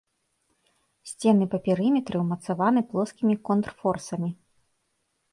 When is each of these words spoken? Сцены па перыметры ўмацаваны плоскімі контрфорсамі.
Сцены 1.09 1.45
па 1.51 1.57
перыметры 1.67 2.17
ўмацаваны 2.23 2.83
плоскімі 2.93 3.35
контрфорсамі. 3.51 4.31